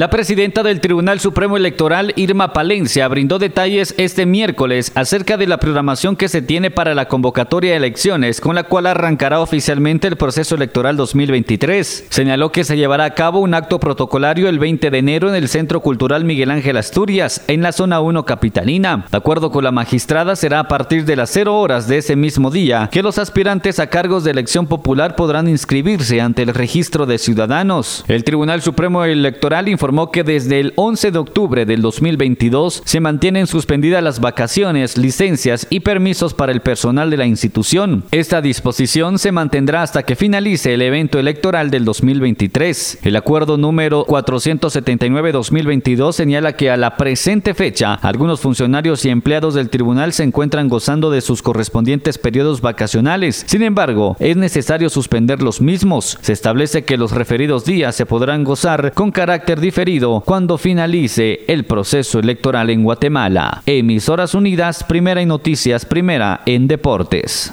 [0.00, 5.58] La presidenta del Tribunal Supremo Electoral, Irma Palencia, brindó detalles este miércoles acerca de la
[5.58, 10.16] programación que se tiene para la convocatoria de elecciones, con la cual arrancará oficialmente el
[10.16, 12.06] proceso electoral 2023.
[12.08, 15.48] Señaló que se llevará a cabo un acto protocolario el 20 de enero en el
[15.48, 19.04] Centro Cultural Miguel Ángel Asturias, en la zona 1 capitalina.
[19.10, 22.50] De acuerdo con la magistrada, será a partir de las 0 horas de ese mismo
[22.50, 27.18] día que los aspirantes a cargos de elección popular podrán inscribirse ante el registro de
[27.18, 28.06] ciudadanos.
[28.08, 33.48] El Tribunal Supremo Electoral informó que desde el 11 de octubre del 2022 se mantienen
[33.48, 38.04] suspendidas las vacaciones, licencias y permisos para el personal de la institución.
[38.12, 43.00] Esta disposición se mantendrá hasta que finalice el evento electoral del 2023.
[43.02, 49.70] El acuerdo número 479-2022 señala que a la presente fecha algunos funcionarios y empleados del
[49.70, 53.44] tribunal se encuentran gozando de sus correspondientes periodos vacacionales.
[53.48, 56.16] Sin embargo, es necesario suspender los mismos.
[56.20, 59.79] Se establece que los referidos días se podrán gozar con carácter diferente
[60.26, 63.62] cuando finalice el proceso electoral en Guatemala.
[63.64, 67.48] Emisoras Unidas, primera en noticias, primera en deportes.